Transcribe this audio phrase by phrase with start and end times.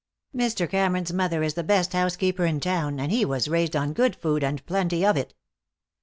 [0.35, 0.67] Mr.
[0.67, 4.43] Cameron's mother is the best housekeeper in town, and he was raised on good food
[4.43, 5.35] and plenty of it."